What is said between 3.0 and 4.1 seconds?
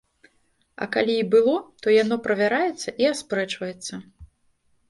і аспрэчваецца.